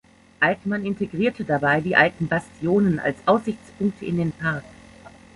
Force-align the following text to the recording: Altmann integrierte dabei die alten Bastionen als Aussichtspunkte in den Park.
Altmann 0.39 0.83
integrierte 0.83 1.43
dabei 1.45 1.79
die 1.79 1.95
alten 1.95 2.27
Bastionen 2.27 2.97
als 2.99 3.17
Aussichtspunkte 3.27 4.05
in 4.07 4.17
den 4.17 4.31
Park. 4.31 4.63